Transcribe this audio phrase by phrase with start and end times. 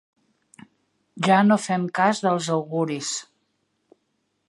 [1.27, 3.15] Ja no fem cas dels auguris.